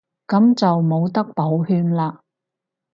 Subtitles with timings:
[0.25, 2.21] 噉就冇得抱怨喇